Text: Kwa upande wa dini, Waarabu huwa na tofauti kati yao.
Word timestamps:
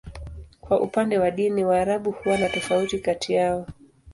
Kwa 0.61 0.81
upande 0.81 1.19
wa 1.19 1.31
dini, 1.31 1.65
Waarabu 1.65 2.11
huwa 2.11 2.37
na 2.37 2.49
tofauti 2.49 2.99
kati 2.99 3.33
yao. 3.33 3.67